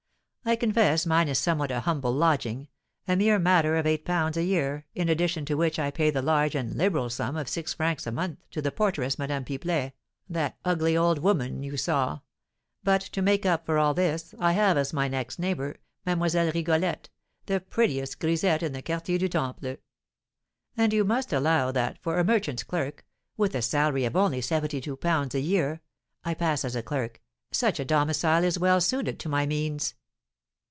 [0.43, 2.67] I confess mine is somewhat a humble lodging,
[3.07, 6.23] a mere matter of eight pounds a year, in addition to which I pay the
[6.23, 9.93] large and liberal sum of six francs a month to the porteress, Madame Pipelet,
[10.27, 12.21] that ugly old woman you saw;
[12.83, 15.77] but, to make up for all this, I have as my next neighbour,
[16.07, 16.51] Mlle.
[16.51, 17.09] Rigolette,
[17.45, 19.75] the prettiest grisette in the Quartier du Temple.
[20.75, 23.05] And you must allow that, for a merchant's clerk,
[23.37, 25.81] with a salary of only seventy two pounds a year
[26.25, 27.21] (I pass as a clerk),
[27.51, 29.93] such a domicile is well suited to my means."